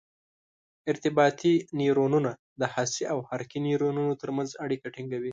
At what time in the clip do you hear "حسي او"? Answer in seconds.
2.73-3.17